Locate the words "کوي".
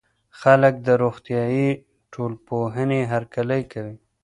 3.71-3.95